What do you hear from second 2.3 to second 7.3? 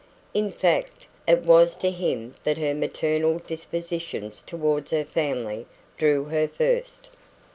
that her maternal dispositions towards her family drew her first.